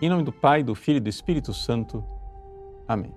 Em 0.00 0.10
nome 0.10 0.24
do 0.24 0.32
Pai, 0.32 0.62
do 0.62 0.74
Filho 0.74 0.98
e 0.98 1.00
do 1.00 1.08
Espírito 1.08 1.54
Santo. 1.54 2.04
Amém. 2.86 3.14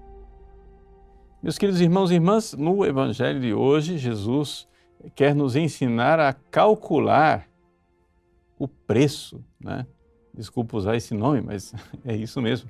Meus 1.43 1.57
queridos 1.57 1.81
irmãos 1.81 2.09
e 2.09 2.13
irmãs, 2.13 2.53
no 2.53 2.85
Evangelho 2.85 3.41
de 3.41 3.53
hoje, 3.53 3.97
Jesus 3.97 4.65
quer 5.13 5.35
nos 5.35 5.57
ensinar 5.57 6.21
a 6.21 6.31
calcular 6.31 7.49
o 8.57 8.65
preço, 8.65 9.43
né? 9.59 9.85
Desculpa 10.33 10.77
usar 10.77 10.95
esse 10.95 11.13
nome, 11.13 11.41
mas 11.41 11.73
é 12.05 12.15
isso 12.15 12.41
mesmo. 12.41 12.69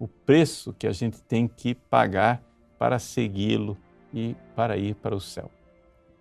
O 0.00 0.08
preço 0.08 0.72
que 0.72 0.88
a 0.88 0.92
gente 0.92 1.22
tem 1.22 1.46
que 1.46 1.76
pagar 1.76 2.42
para 2.76 2.98
segui-lo 2.98 3.76
e 4.12 4.34
para 4.56 4.76
ir 4.76 4.96
para 4.96 5.14
o 5.14 5.20
céu. 5.20 5.48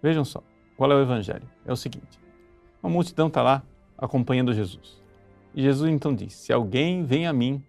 Vejam 0.03 0.23
só, 0.23 0.43
qual 0.77 0.91
é 0.91 0.95
o 0.95 1.01
Evangelho? 1.01 1.49
É 1.65 1.73
o 1.73 1.75
seguinte: 1.75 2.19
uma 2.81 2.91
multidão 2.91 3.27
está 3.27 3.41
lá 3.41 3.63
acompanhando 3.97 4.53
Jesus. 4.53 5.02
E 5.53 5.61
Jesus 5.61 5.91
então 5.91 6.13
diz: 6.13 6.33
Se 6.33 6.51
alguém 6.51 7.03
vem 7.03 7.27
a 7.27 7.33
mim, 7.33 7.63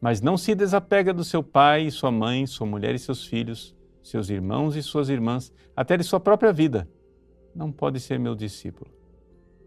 mas 0.00 0.20
não 0.20 0.36
se 0.36 0.54
desapega 0.54 1.12
do 1.12 1.24
seu 1.24 1.42
pai, 1.42 1.90
sua 1.90 2.10
mãe, 2.10 2.46
sua 2.46 2.66
mulher 2.66 2.94
e 2.94 2.98
seus 2.98 3.26
filhos, 3.26 3.76
seus 4.02 4.30
irmãos 4.30 4.76
e 4.76 4.82
suas 4.82 5.08
irmãs, 5.08 5.52
até 5.76 5.96
de 5.96 6.04
sua 6.04 6.20
própria 6.20 6.52
vida, 6.52 6.88
não 7.54 7.72
pode 7.72 8.00
ser 8.00 8.18
meu 8.18 8.34
discípulo. 8.34 8.90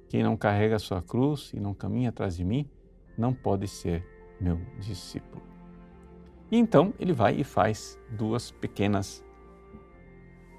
Quem 0.09 0.23
não 0.23 0.35
carrega 0.35 0.75
a 0.75 0.79
sua 0.79 1.01
cruz 1.01 1.51
e 1.53 1.59
não 1.59 1.73
caminha 1.73 2.09
atrás 2.09 2.35
de 2.35 2.43
mim, 2.43 2.70
não 3.17 3.34
pode 3.34 3.67
ser 3.67 4.05
meu 4.39 4.59
discípulo. 4.79 5.41
E 6.49 6.57
então 6.57 6.93
ele 6.99 7.13
vai 7.13 7.35
e 7.35 7.43
faz 7.43 7.98
duas 8.09 8.51
pequenas 8.51 9.23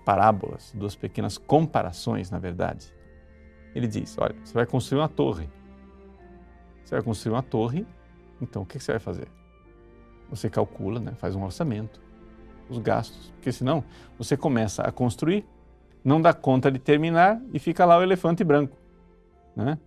parábolas, 0.04 0.72
duas 0.74 0.96
pequenas 0.96 1.36
comparações, 1.38 2.30
na 2.30 2.38
verdade. 2.38 2.92
Ele 3.74 3.86
diz: 3.86 4.16
Olha, 4.18 4.34
você 4.42 4.54
vai 4.54 4.66
construir 4.66 5.00
uma 5.00 5.08
torre. 5.08 5.48
Você 6.84 6.94
vai 6.94 7.02
construir 7.02 7.32
uma 7.32 7.42
torre, 7.42 7.86
então 8.40 8.62
o 8.62 8.66
que 8.66 8.78
você 8.78 8.92
vai 8.92 9.00
fazer? 9.00 9.28
Você 10.30 10.48
calcula, 10.48 10.98
né, 10.98 11.12
faz 11.12 11.34
um 11.34 11.44
orçamento, 11.44 12.00
os 12.68 12.78
gastos, 12.78 13.30
porque 13.36 13.52
senão 13.52 13.84
você 14.18 14.36
começa 14.36 14.82
a 14.82 14.90
construir, 14.90 15.46
não 16.04 16.20
dá 16.20 16.32
conta 16.32 16.70
de 16.70 16.78
terminar 16.78 17.40
e 17.52 17.58
fica 17.58 17.84
lá 17.84 17.98
o 17.98 18.02
elefante 18.02 18.42
branco. 18.42 18.76
Né? 19.54 19.78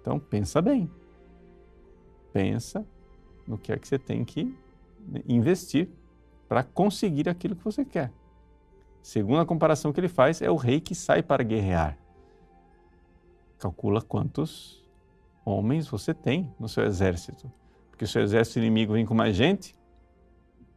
Então 0.00 0.18
pensa 0.18 0.60
bem. 0.62 0.90
Pensa 2.32 2.86
no 3.46 3.58
que 3.58 3.72
é 3.72 3.78
que 3.78 3.88
você 3.88 3.98
tem 3.98 4.24
que 4.24 4.44
né, 5.08 5.22
investir 5.26 5.88
para 6.48 6.62
conseguir 6.62 7.28
aquilo 7.28 7.56
que 7.56 7.64
você 7.64 7.84
quer. 7.84 8.12
Segunda 9.02 9.44
comparação 9.46 9.92
que 9.92 10.00
ele 10.00 10.08
faz, 10.08 10.42
é 10.42 10.50
o 10.50 10.56
rei 10.56 10.80
que 10.80 10.94
sai 10.94 11.22
para 11.22 11.42
guerrear. 11.42 11.96
Calcula 13.58 14.00
quantos 14.02 14.79
homens 15.50 15.88
você 15.88 16.14
tem 16.14 16.52
no 16.58 16.68
seu 16.68 16.84
exército. 16.84 17.50
Porque 17.90 18.06
se 18.06 18.18
o 18.18 18.22
exército 18.22 18.58
inimigo 18.58 18.94
vem 18.94 19.04
com 19.04 19.14
mais 19.14 19.36
gente, 19.36 19.76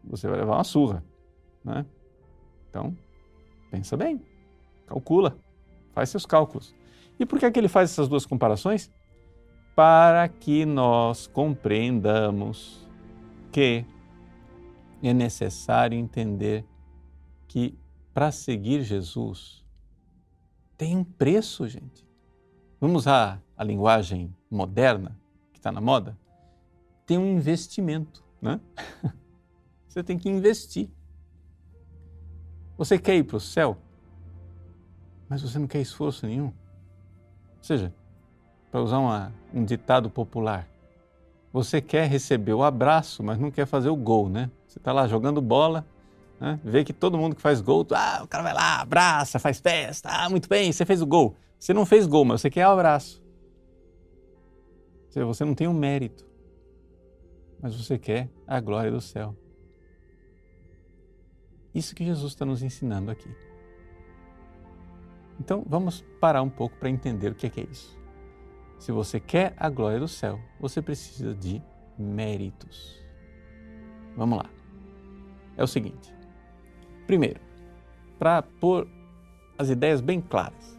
você 0.04 0.28
vai 0.28 0.40
levar 0.40 0.56
uma 0.56 0.64
surra. 0.64 1.04
Né? 1.64 1.86
Então, 2.70 2.96
pensa 3.72 3.96
bem, 3.96 4.22
calcula, 4.86 5.38
faz 5.94 6.10
seus 6.10 6.26
cálculos. 6.26 6.76
E 7.20 7.26
por 7.26 7.40
que, 7.40 7.46
é 7.46 7.52
que 7.52 7.60
ele 7.60 7.68
faz 7.68 7.92
essas 7.92 8.08
duas 8.08 8.26
comparações? 8.26 8.92
Para 9.76 10.28
que 10.28 10.66
nós 10.66 11.28
compreendamos 11.28 12.88
que 13.52 13.86
é 15.02 15.14
necessário 15.14 15.98
entender 15.98 16.66
que 17.48 17.78
para 18.14 18.32
seguir 18.32 18.84
Jesus 18.84 19.64
tem 20.78 20.98
um 20.98 21.04
preço, 21.04 21.68
gente. 21.68 22.06
Vamos 22.80 23.04
usar 23.04 23.42
a 23.56 23.64
linguagem 23.64 24.36
moderna 24.54 25.18
que 25.52 25.60
está 25.60 25.72
na 25.72 25.82
moda? 25.82 26.18
Tem 27.06 27.18
um 27.18 27.38
investimento, 27.38 28.24
né? 28.42 28.60
Você 29.88 30.04
tem 30.04 30.18
que 30.18 30.30
investir. 30.30 30.90
Você 32.78 32.98
quer 32.98 33.16
ir 33.16 33.24
para 33.24 33.38
o 33.38 33.40
céu, 33.40 33.78
mas 35.30 35.44
você 35.44 35.60
não 35.60 35.68
quer 35.68 35.80
esforço 35.80 36.26
nenhum. 36.26 36.48
Ou 36.48 37.64
seja, 37.64 37.94
para 38.72 38.82
usar 38.82 38.98
uma, 38.98 39.32
um 39.54 39.64
ditado 39.64 40.10
popular, 40.10 40.68
você 41.52 41.80
quer 41.80 42.10
receber 42.10 42.54
o 42.54 42.64
abraço, 42.64 43.22
mas 43.22 43.38
não 43.38 43.52
quer 43.52 43.68
fazer 43.68 43.90
o 43.90 43.96
gol, 43.96 44.28
né? 44.28 44.50
Você 44.68 44.80
está 44.80 44.92
lá 44.92 45.08
jogando 45.08 45.40
bola, 45.40 45.86
né? 46.40 46.60
vê 46.64 46.84
que 46.84 46.92
todo 46.92 47.18
mundo 47.18 47.36
que 47.36 47.42
faz 47.42 47.62
gol, 47.62 47.86
ah, 47.92 48.22
o 48.24 48.28
cara 48.28 48.44
vai 48.44 48.54
lá, 48.54 48.82
abraça, 48.82 49.38
faz 49.38 49.60
festa, 49.60 50.10
ah, 50.10 50.30
muito 50.30 50.50
bem, 50.50 50.72
você 50.72 50.84
fez 50.84 51.02
o 51.02 51.06
gol. 51.06 51.36
Você 51.60 51.74
não 51.74 51.86
fez 51.86 52.06
gol, 52.06 52.26
mas 52.26 52.42
você 52.42 52.50
quer 52.50 52.68
o 52.68 52.72
abraço. 52.72 53.23
Seja, 55.14 55.28
você 55.28 55.46
não 55.46 55.54
tem 55.54 55.68
um 55.68 55.74
mérito, 55.74 56.26
mas 57.62 57.76
você 57.76 58.00
quer 58.00 58.32
a 58.48 58.60
glória 58.60 58.90
do 58.90 59.00
céu. 59.00 59.38
Isso 61.72 61.94
que 61.94 62.04
Jesus 62.04 62.34
está 62.34 62.44
nos 62.44 62.64
ensinando 62.64 63.12
aqui. 63.12 63.30
Então 65.40 65.64
vamos 65.70 66.04
parar 66.20 66.42
um 66.42 66.50
pouco 66.50 66.76
para 66.78 66.90
entender 66.90 67.32
o 67.32 67.36
que 67.36 67.46
é, 67.46 67.50
que 67.52 67.62
é 67.62 67.68
isso. 67.70 67.96
Se 68.80 68.92
você 68.92 69.20
quer 69.20 69.54
a 69.56 69.70
glória 69.70 70.00
do 70.00 70.08
céu, 70.08 70.40
você 70.60 70.82
precisa 70.82 71.36
de 71.36 71.62
méritos. 71.96 73.00
Vamos 74.18 74.40
lá. 74.40 74.50
É 75.56 75.64
o 75.64 75.68
seguinte: 75.68 76.12
primeiro, 77.06 77.40
para 78.18 78.42
pôr 78.42 78.88
as 79.60 79.70
ideias 79.70 80.02
bem 80.02 80.20
claras, 80.20 80.76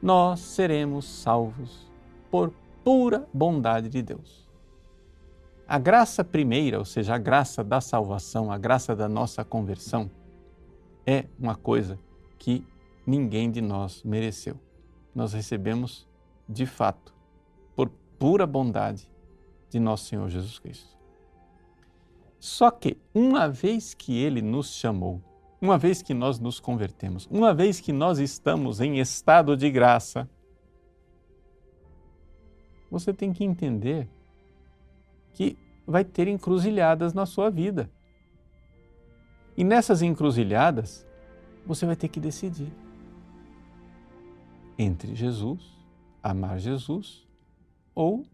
nós 0.00 0.38
seremos 0.38 1.04
salvos 1.04 1.90
por 2.30 2.54
pura 2.88 3.28
bondade 3.34 3.90
de 3.90 4.00
Deus. 4.00 4.48
A 5.68 5.78
graça 5.78 6.24
primeira, 6.24 6.78
ou 6.78 6.86
seja, 6.86 7.14
a 7.14 7.18
graça 7.18 7.62
da 7.62 7.82
salvação, 7.82 8.50
a 8.50 8.56
graça 8.56 8.96
da 8.96 9.06
nossa 9.06 9.44
conversão, 9.44 10.10
é 11.06 11.26
uma 11.38 11.54
coisa 11.54 11.98
que 12.38 12.64
ninguém 13.06 13.50
de 13.50 13.60
nós 13.60 14.02
mereceu. 14.02 14.58
Nós 15.14 15.34
recebemos 15.34 16.08
de 16.48 16.64
fato, 16.64 17.14
por 17.76 17.90
pura 18.18 18.46
bondade 18.46 19.06
de 19.68 19.78
nosso 19.78 20.06
Senhor 20.06 20.26
Jesus 20.30 20.58
Cristo. 20.58 20.96
Só 22.40 22.70
que, 22.70 22.96
uma 23.14 23.50
vez 23.50 23.92
que 23.92 24.16
Ele 24.16 24.40
nos 24.40 24.72
chamou, 24.72 25.20
uma 25.60 25.76
vez 25.76 26.00
que 26.00 26.14
nós 26.14 26.38
nos 26.38 26.58
convertemos, 26.58 27.28
uma 27.30 27.52
vez 27.52 27.80
que 27.80 27.92
nós 27.92 28.18
estamos 28.18 28.80
em 28.80 28.98
estado 28.98 29.54
de 29.58 29.70
graça, 29.70 30.26
você 32.90 33.12
tem 33.12 33.32
que 33.32 33.44
entender 33.44 34.08
que 35.32 35.56
vai 35.86 36.04
ter 36.04 36.28
encruzilhadas 36.28 37.12
na 37.14 37.26
sua 37.26 37.50
vida. 37.50 37.90
E 39.56 39.64
nessas 39.64 40.02
encruzilhadas, 40.02 41.06
você 41.66 41.84
vai 41.86 41.96
ter 41.96 42.08
que 42.08 42.20
decidir 42.20 42.72
entre 44.78 45.14
Jesus, 45.14 45.76
amar 46.22 46.58
Jesus, 46.58 47.26
ou 47.94 48.24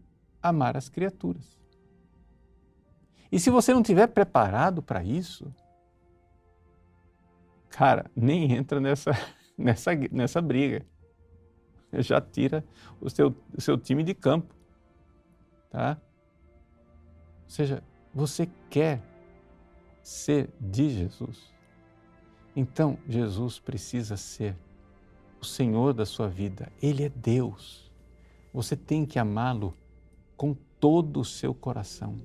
amar 0.41 0.77
as 0.77 0.87
criaturas. 0.89 1.57
E 3.31 3.39
se 3.39 3.49
você 3.49 3.73
não 3.73 3.81
estiver 3.81 4.07
preparado 4.07 4.81
para 4.81 5.03
isso, 5.03 5.51
cara, 7.69 8.09
nem 8.15 8.53
entra 8.53 8.79
nessa, 8.79 9.11
nessa, 9.57 9.91
nessa 10.11 10.41
briga. 10.41 10.85
Já 12.03 12.19
tira 12.21 12.63
o 12.99 13.09
seu, 13.09 13.35
o 13.55 13.61
seu 13.61 13.77
time 13.77 14.03
de 14.03 14.13
campo. 14.13 14.53
Tá? 15.69 15.97
Ou 17.43 17.49
seja, 17.49 17.83
você 18.13 18.49
quer 18.69 19.01
ser 20.01 20.49
de 20.59 20.89
Jesus. 20.89 21.53
Então, 22.55 22.97
Jesus 23.07 23.59
precisa 23.59 24.15
ser 24.15 24.55
o 25.41 25.45
Senhor 25.45 25.93
da 25.93 26.05
sua 26.05 26.27
vida. 26.27 26.71
Ele 26.81 27.03
é 27.03 27.09
Deus. 27.09 27.91
Você 28.53 28.75
tem 28.75 29.05
que 29.05 29.19
amá-lo 29.19 29.75
com 30.37 30.55
todo 30.79 31.19
o 31.19 31.25
seu 31.25 31.53
coração. 31.53 32.15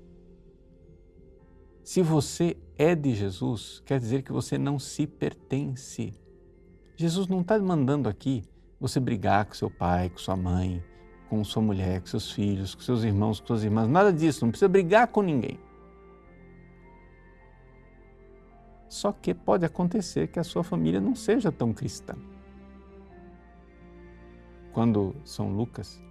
Se 1.83 2.03
você 2.03 2.57
é 2.79 2.95
de 2.95 3.15
Jesus, 3.15 3.83
quer 3.85 3.99
dizer 3.99 4.23
que 4.23 4.31
você 4.31 4.57
não 4.57 4.79
se 4.79 5.07
pertence. 5.07 6.15
Jesus 6.97 7.27
não 7.27 7.41
está 7.41 7.59
mandando 7.59 8.09
aqui 8.09 8.45
você 8.81 8.99
brigar 8.99 9.45
com 9.45 9.55
seu 9.55 9.71
pai, 9.71 10.09
com 10.09 10.19
sua 10.19 10.37
mãe, 10.37 10.83
com 11.29 11.45
sua 11.45 11.63
mulher, 11.63 12.01
com 12.01 12.07
seus 12.07 12.33
filhos, 12.33 12.75
com 12.75 12.81
seus 12.81 13.05
irmãos, 13.05 13.39
com 13.41 13.47
suas 13.47 13.63
irmãs, 13.63 13.87
nada 13.87 14.13
disso, 14.13 14.45
não 14.45 14.51
precisa 14.51 14.69
brigar 14.69 15.07
com 15.09 15.23
ninguém. 15.23 15.61
Só 18.89 19.13
que 19.13 19.33
pode 19.33 19.65
acontecer 19.65 20.29
que 20.29 20.41
a 20.41 20.45
sua 20.45 20.65
família 20.65 21.01
não 21.01 21.15
seja 21.15 21.53
tão 21.53 21.73
cristã. 21.73 22.17
Quando 24.73 25.15
São 25.25 25.53
Lucas 25.53 26.03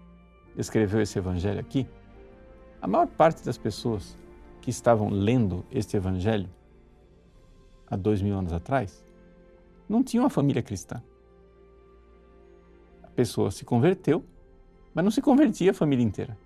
escreveu 0.55 1.01
esse 1.01 1.17
evangelho 1.17 1.59
aqui, 1.59 1.87
a 2.81 2.87
maior 2.87 3.07
parte 3.07 3.43
das 3.43 3.57
pessoas 3.57 4.17
que 4.61 4.69
estavam 4.69 5.09
lendo 5.09 5.65
este 5.71 5.97
evangelho 5.97 6.49
há 7.87 7.97
dois 7.97 8.21
mil 8.21 8.37
anos 8.37 8.53
atrás 8.53 9.03
não 9.87 10.03
tinham 10.03 10.23
uma 10.23 10.29
família 10.29 10.61
cristã. 10.61 11.01
Pessoa 13.19 13.51
se 13.51 13.65
converteu 13.65 14.23
mas 14.93 15.03
não 15.03 15.11
se 15.11 15.21
convertia 15.21 15.71
a 15.71 15.73
família 15.73 16.03
inteira. 16.03 16.37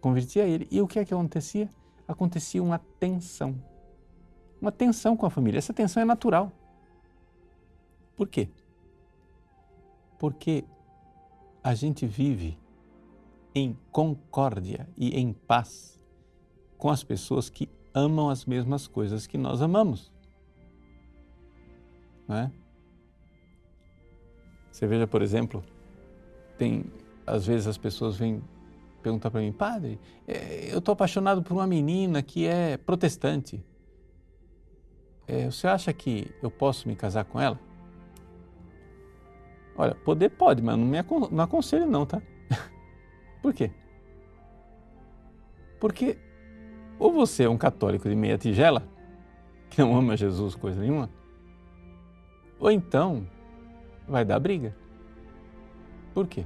convertia 0.00 0.46
ele. 0.46 0.68
E 0.70 0.80
o 0.80 0.86
que 0.86 0.98
é 1.00 1.04
que 1.04 1.12
acontecia? 1.12 1.68
Acontecia 2.06 2.62
uma 2.62 2.78
tensão. 2.78 3.60
Uma 4.60 4.70
tensão 4.70 5.16
com 5.16 5.26
a 5.26 5.30
família. 5.30 5.58
Essa 5.58 5.72
tensão 5.72 6.00
é 6.00 6.04
natural. 6.04 6.52
Por 8.16 8.28
quê? 8.28 8.48
Porque 10.18 10.64
a 11.62 11.74
gente 11.74 12.06
vive 12.06 12.56
em 13.52 13.76
concórdia 13.90 14.88
e 14.96 15.18
em 15.18 15.32
paz 15.32 15.98
com 16.76 16.88
as 16.88 17.02
pessoas 17.02 17.50
que 17.50 17.68
amam 17.92 18.30
as 18.30 18.44
mesmas 18.44 18.86
coisas 18.86 19.26
que 19.26 19.36
nós 19.36 19.60
amamos. 19.60 20.12
Não 22.28 22.36
é? 22.36 22.52
Você 24.78 24.86
veja, 24.86 25.08
por 25.08 25.22
exemplo, 25.22 25.60
tem 26.56 26.84
às 27.26 27.44
vezes 27.48 27.66
as 27.66 27.76
pessoas 27.76 28.16
vêm 28.16 28.40
perguntar 29.02 29.28
para 29.28 29.40
mim, 29.40 29.50
padre, 29.50 29.98
é, 30.24 30.72
eu 30.72 30.78
estou 30.78 30.92
apaixonado 30.92 31.42
por 31.42 31.52
uma 31.52 31.66
menina 31.66 32.22
que 32.22 32.46
é 32.46 32.76
protestante. 32.76 33.60
É, 35.26 35.46
você 35.46 35.66
acha 35.66 35.92
que 35.92 36.32
eu 36.40 36.48
posso 36.48 36.86
me 36.86 36.94
casar 36.94 37.24
com 37.24 37.40
ela? 37.40 37.58
Olha, 39.76 39.96
poder 39.96 40.28
pode, 40.28 40.62
mas 40.62 40.78
não 40.78 40.86
me 40.86 40.98
não 41.32 41.42
aconselho 41.42 41.90
não, 41.90 42.06
tá? 42.06 42.22
Por 43.42 43.52
quê? 43.52 43.72
Porque 45.80 46.16
ou 47.00 47.12
você 47.12 47.42
é 47.42 47.48
um 47.48 47.58
católico 47.58 48.08
de 48.08 48.14
meia 48.14 48.38
tigela, 48.38 48.86
que 49.70 49.80
não 49.80 49.96
ama 49.96 50.16
Jesus 50.16 50.54
coisa 50.54 50.80
nenhuma, 50.80 51.10
ou 52.60 52.70
então 52.70 53.26
vai 54.08 54.24
dar 54.24 54.40
briga. 54.40 54.74
Por 56.14 56.26
quê? 56.26 56.44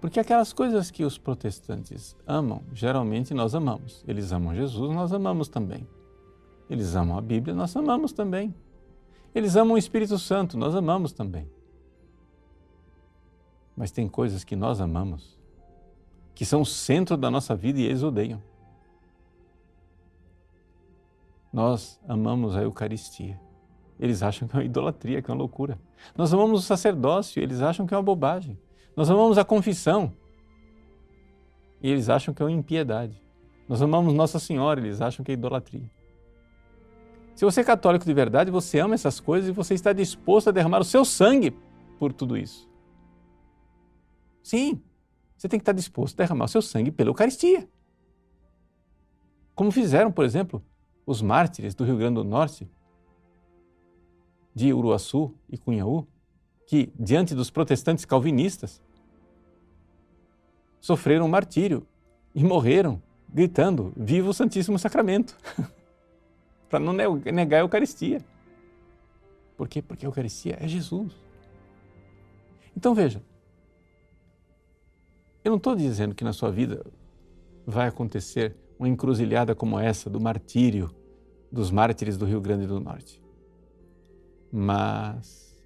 Porque 0.00 0.20
aquelas 0.20 0.52
coisas 0.52 0.90
que 0.90 1.04
os 1.04 1.18
protestantes 1.18 2.16
amam, 2.26 2.62
geralmente 2.72 3.34
nós 3.34 3.54
amamos. 3.54 4.04
Eles 4.06 4.32
amam 4.32 4.54
Jesus, 4.54 4.94
nós 4.94 5.12
amamos 5.12 5.48
também. 5.48 5.86
Eles 6.70 6.94
amam 6.94 7.18
a 7.18 7.20
Bíblia, 7.20 7.54
nós 7.54 7.74
amamos 7.76 8.12
também. 8.12 8.54
Eles 9.34 9.56
amam 9.56 9.74
o 9.74 9.78
Espírito 9.78 10.18
Santo, 10.18 10.56
nós 10.56 10.74
amamos 10.74 11.12
também. 11.12 11.50
Mas 13.76 13.90
tem 13.90 14.08
coisas 14.08 14.44
que 14.44 14.56
nós 14.56 14.80
amamos, 14.80 15.38
que 16.34 16.44
são 16.44 16.62
o 16.62 16.66
centro 16.66 17.16
da 17.16 17.30
nossa 17.30 17.54
vida 17.54 17.80
e 17.80 17.84
eles 17.84 18.02
odeiam. 18.02 18.42
Nós 21.52 21.98
amamos 22.06 22.56
a 22.56 22.62
Eucaristia. 22.62 23.40
Eles 23.98 24.22
acham 24.22 24.46
que 24.46 24.54
é 24.54 24.58
uma 24.58 24.64
idolatria, 24.64 25.20
que 25.20 25.30
é 25.30 25.34
uma 25.34 25.38
loucura. 25.38 25.78
Nós 26.16 26.32
amamos 26.32 26.60
o 26.60 26.62
sacerdócio, 26.62 27.42
eles 27.42 27.60
acham 27.60 27.86
que 27.86 27.94
é 27.94 27.96
uma 27.96 28.02
bobagem. 28.02 28.58
Nós 28.96 29.10
amamos 29.10 29.38
a 29.38 29.44
confissão 29.44 30.12
e 31.82 31.90
eles 31.90 32.08
acham 32.08 32.32
que 32.32 32.42
é 32.42 32.44
uma 32.44 32.52
impiedade. 32.52 33.20
Nós 33.68 33.82
amamos 33.82 34.14
Nossa 34.14 34.38
Senhora, 34.38 34.80
eles 34.80 35.00
acham 35.00 35.24
que 35.24 35.30
é 35.30 35.34
idolatria. 35.34 35.90
Se 37.34 37.44
você 37.44 37.60
é 37.60 37.64
católico 37.64 38.04
de 38.04 38.12
verdade, 38.12 38.50
você 38.50 38.80
ama 38.80 38.94
essas 38.94 39.20
coisas 39.20 39.48
e 39.48 39.52
você 39.52 39.74
está 39.74 39.92
disposto 39.92 40.48
a 40.48 40.52
derramar 40.52 40.80
o 40.80 40.84
seu 40.84 41.04
sangue 41.04 41.56
por 41.98 42.12
tudo 42.12 42.36
isso. 42.36 42.68
Sim, 44.42 44.82
você 45.36 45.48
tem 45.48 45.60
que 45.60 45.62
estar 45.62 45.72
disposto 45.72 46.16
a 46.16 46.24
derramar 46.24 46.46
o 46.46 46.48
seu 46.48 46.62
sangue 46.62 46.90
pela 46.90 47.10
Eucaristia. 47.10 47.68
Como 49.54 49.70
fizeram, 49.70 50.10
por 50.10 50.24
exemplo, 50.24 50.64
os 51.06 51.22
mártires 51.22 51.74
do 51.74 51.84
Rio 51.84 51.96
Grande 51.96 52.14
do 52.14 52.24
Norte, 52.24 52.68
de 54.58 54.72
Uruaçu 54.72 55.32
e 55.48 55.56
Cunhaú, 55.56 56.04
que, 56.66 56.92
diante 56.98 57.32
dos 57.32 57.48
protestantes 57.48 58.04
calvinistas, 58.04 58.82
sofreram 60.80 61.28
martírio 61.28 61.86
e 62.34 62.42
morreram 62.42 63.00
gritando: 63.28 63.92
Viva 63.96 64.30
o 64.30 64.34
Santíssimo 64.34 64.76
Sacramento! 64.76 65.38
Para 66.68 66.80
não 66.80 66.92
negar 66.92 67.58
a 67.58 67.60
Eucaristia. 67.60 68.20
Por 69.56 69.68
quê? 69.68 69.80
Porque 69.80 70.04
a 70.04 70.08
Eucaristia 70.08 70.58
é 70.60 70.66
Jesus. 70.66 71.12
Então 72.76 72.94
veja, 72.94 73.22
eu 75.44 75.50
não 75.50 75.56
estou 75.56 75.76
dizendo 75.76 76.16
que 76.16 76.24
na 76.24 76.32
sua 76.32 76.50
vida 76.50 76.84
vai 77.64 77.86
acontecer 77.86 78.56
uma 78.76 78.88
encruzilhada 78.88 79.54
como 79.54 79.78
essa 79.78 80.10
do 80.10 80.20
martírio 80.20 80.90
dos 81.50 81.70
mártires 81.70 82.18
do 82.18 82.26
Rio 82.26 82.40
Grande 82.40 82.66
do 82.66 82.80
Norte. 82.80 83.22
Mas 84.60 85.56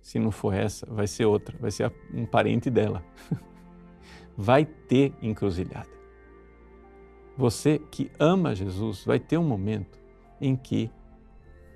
se 0.00 0.18
não 0.18 0.30
for 0.30 0.54
essa, 0.54 0.86
vai 0.86 1.06
ser 1.06 1.26
outra, 1.26 1.54
vai 1.60 1.70
ser 1.70 1.92
um 2.14 2.24
parente 2.24 2.70
dela. 2.70 3.04
vai 4.34 4.64
ter 4.64 5.12
encruzilhada. 5.20 5.90
Você 7.36 7.78
que 7.90 8.10
ama 8.18 8.54
Jesus 8.54 9.04
vai 9.04 9.20
ter 9.20 9.36
um 9.36 9.44
momento 9.44 9.98
em 10.40 10.56
que, 10.56 10.90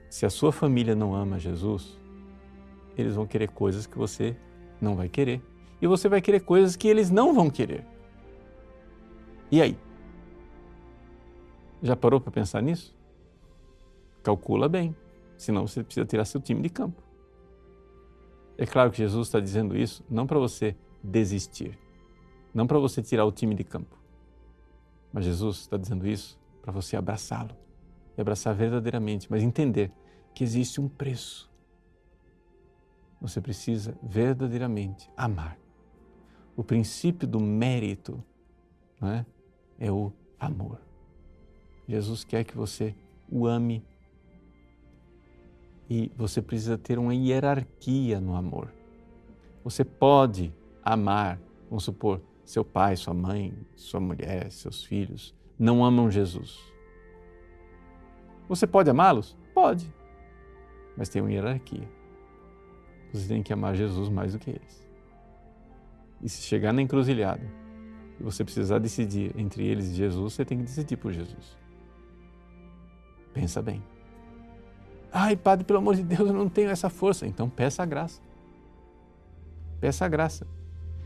se 0.08 0.24
a 0.24 0.30
sua 0.30 0.50
família 0.50 0.94
não 0.94 1.14
ama 1.14 1.38
Jesus, 1.38 2.00
eles 2.96 3.16
vão 3.16 3.26
querer 3.26 3.48
coisas 3.48 3.86
que 3.86 3.98
você 3.98 4.34
não 4.80 4.96
vai 4.96 5.10
querer. 5.10 5.42
E 5.78 5.86
você 5.86 6.08
vai 6.08 6.22
querer 6.22 6.40
coisas 6.40 6.74
que 6.74 6.88
eles 6.88 7.10
não 7.10 7.34
vão 7.34 7.50
querer. 7.50 7.84
E 9.50 9.60
aí? 9.60 9.76
Já 11.82 11.94
parou 11.94 12.18
para 12.18 12.32
pensar 12.32 12.62
nisso? 12.62 12.96
Calcula 14.22 14.70
bem, 14.70 14.96
senão 15.42 15.66
você 15.66 15.82
precisa 15.82 16.06
tirar 16.06 16.24
seu 16.24 16.40
time 16.40 16.62
de 16.62 16.68
campo. 16.68 17.02
É 18.56 18.66
claro 18.66 18.90
que 18.90 18.98
Jesus 18.98 19.28
está 19.28 19.40
dizendo 19.40 19.76
isso 19.76 20.04
não 20.08 20.26
para 20.26 20.38
você 20.38 20.76
desistir, 21.02 21.78
não 22.54 22.66
para 22.66 22.78
você 22.78 23.02
tirar 23.02 23.24
o 23.24 23.32
time 23.32 23.54
de 23.54 23.64
campo. 23.64 23.96
Mas 25.12 25.24
Jesus 25.24 25.58
está 25.58 25.76
dizendo 25.76 26.06
isso 26.06 26.38
para 26.60 26.72
você 26.72 26.96
abraçá-lo 26.96 27.56
e 28.16 28.20
abraçar 28.20 28.54
verdadeiramente, 28.54 29.26
mas 29.30 29.42
entender 29.42 29.90
que 30.34 30.44
existe 30.44 30.80
um 30.80 30.88
preço. 30.88 31.50
Você 33.20 33.40
precisa 33.40 33.96
verdadeiramente 34.02 35.10
amar. 35.16 35.58
O 36.56 36.62
princípio 36.62 37.26
do 37.26 37.40
mérito 37.40 38.22
é? 39.02 39.24
é 39.78 39.90
o 39.90 40.12
amor. 40.38 40.80
Jesus 41.88 42.24
quer 42.24 42.44
que 42.44 42.56
você 42.56 42.94
o 43.30 43.46
ame 43.46 43.84
e 45.94 46.10
você 46.16 46.40
precisa 46.40 46.78
ter 46.78 46.98
uma 46.98 47.14
hierarquia 47.14 48.18
no 48.18 48.34
amor. 48.34 48.72
Você 49.62 49.84
pode 49.84 50.50
amar, 50.82 51.38
vamos 51.68 51.84
supor, 51.84 52.22
seu 52.46 52.64
pai, 52.64 52.96
sua 52.96 53.12
mãe, 53.12 53.54
sua 53.76 54.00
mulher, 54.00 54.50
seus 54.50 54.82
filhos, 54.82 55.34
não 55.58 55.84
amam 55.84 56.10
Jesus. 56.10 56.58
Você 58.48 58.66
pode 58.66 58.88
amá-los? 58.88 59.36
Pode. 59.52 59.92
Mas 60.96 61.10
tem 61.10 61.20
uma 61.20 61.30
hierarquia. 61.30 61.86
Você 63.12 63.28
tem 63.28 63.42
que 63.42 63.52
amar 63.52 63.76
Jesus 63.76 64.08
mais 64.08 64.32
do 64.32 64.38
que 64.38 64.48
eles. 64.48 64.88
E 66.22 66.28
se 66.30 66.40
chegar 66.40 66.72
na 66.72 66.80
encruzilhada 66.80 67.44
e 68.18 68.22
você 68.22 68.42
precisar 68.42 68.78
decidir 68.78 69.38
entre 69.38 69.66
eles 69.66 69.90
e 69.90 69.94
Jesus, 69.94 70.32
você 70.32 70.42
tem 70.42 70.56
que 70.56 70.64
decidir 70.64 70.96
por 70.96 71.12
Jesus. 71.12 71.58
Pensa 73.34 73.60
bem. 73.60 73.91
Ai, 75.12 75.36
padre, 75.36 75.64
pelo 75.64 75.78
amor 75.78 75.94
de 75.94 76.02
Deus, 76.02 76.28
eu 76.28 76.32
não 76.32 76.48
tenho 76.48 76.70
essa 76.70 76.88
força. 76.88 77.26
Então 77.26 77.48
peça 77.48 77.82
a 77.82 77.86
graça. 77.86 78.20
Peça 79.80 80.06
a 80.06 80.08
graça. 80.08 80.46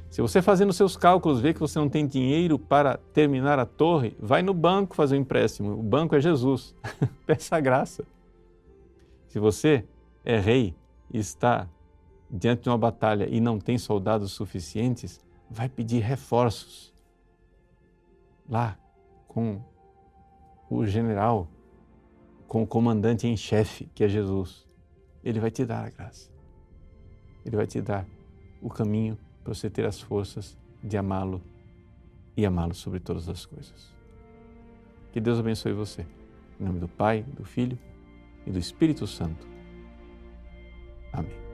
Se 0.09 0.23
você 0.23 0.41
fazendo 0.41 0.73
seus 0.73 0.97
cálculos 0.97 1.41
vê 1.41 1.53
que 1.53 1.61
você 1.61 1.79
não 1.79 1.89
tem 1.89 2.07
dinheiro 2.07 2.59
para 2.59 2.99
terminar 3.13 3.59
a 3.59 3.67
torre, 3.67 4.17
vai 4.21 4.43
no 4.43 4.55
banco 4.55 4.95
fazer 4.95 5.17
um 5.17 5.21
empréstimo. 5.21 5.73
O 5.73 5.83
banco 5.83 6.15
é 6.15 6.21
Jesus. 6.21 6.75
Peça 7.27 7.57
a 7.57 7.61
graça. 7.61 8.05
Se 9.29 9.41
você 9.41 9.85
é 10.25 10.39
rei 10.39 10.75
e 11.13 11.19
está 11.19 11.69
diante 12.31 12.63
de 12.63 12.69
uma 12.69 12.79
batalha 12.79 13.29
e 13.29 13.41
não 13.41 13.59
tem 13.59 13.77
soldados 13.77 14.33
suficientes, 14.33 15.21
vai 15.51 15.69
pedir 15.69 16.01
reforços 16.01 16.93
lá 18.49 18.79
com 19.27 19.61
o 20.71 20.87
general, 20.87 21.49
com 22.47 22.63
o 22.63 22.67
comandante 22.67 23.27
em 23.27 23.37
chefe, 23.37 23.89
que 23.95 24.05
é 24.05 24.09
Jesus. 24.09 24.67
Ele 25.25 25.41
vai 25.41 25.51
te 25.51 25.65
dar 25.65 25.85
a 25.85 25.91
graça. 25.91 26.31
Ele 27.45 27.57
vai 27.57 27.67
te 27.67 27.81
dar 27.81 28.07
o 28.61 28.69
caminho 28.69 29.19
para 29.43 29.55
você 29.55 29.69
ter 29.71 29.85
as 29.85 30.01
forças 30.01 30.57
de 30.83 30.97
amá-lo 30.97 31.43
e 32.37 32.45
amá-lo 32.45 32.75
sobre 32.75 33.01
todas 33.01 33.29
as 33.29 33.45
coisas. 33.45 33.95
Que 35.13 35.21
Deus 35.21 35.39
abençoe 35.39 35.73
você. 35.73 36.07
Em 36.61 36.65
nome 36.65 36.79
do 36.79 36.89
Pai, 36.89 37.23
do 37.23 37.45
Filho 37.45 37.79
e 38.47 38.51
do 38.51 38.59
Espírito 38.59 39.07
Santo. 39.07 39.47
Amém. 41.13 41.46